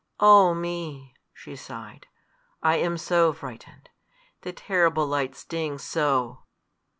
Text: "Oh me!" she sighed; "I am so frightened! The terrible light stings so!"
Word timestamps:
"Oh 0.19 0.55
me!" 0.55 1.13
she 1.31 1.55
sighed; 1.55 2.07
"I 2.63 2.77
am 2.77 2.97
so 2.97 3.33
frightened! 3.33 3.91
The 4.41 4.51
terrible 4.51 5.05
light 5.05 5.35
stings 5.35 5.83
so!" 5.83 6.41